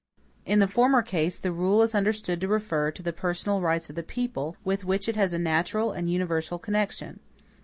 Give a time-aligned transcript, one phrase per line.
[0.47, 3.95] In the former case, the rule is understood to refer to the personal rights of
[3.95, 7.19] the people, with which it has a natural and universal connection.